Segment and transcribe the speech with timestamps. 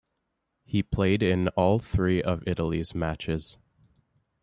[0.65, 3.59] He played in all three of Italy's matches.